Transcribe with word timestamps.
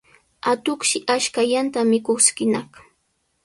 Atuqshi 0.51 0.97
ashkallanta 1.15 1.79
mikuskinaq. 1.91 2.69